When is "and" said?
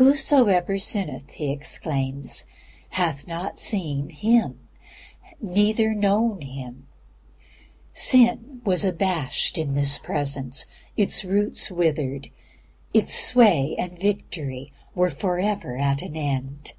13.78-13.98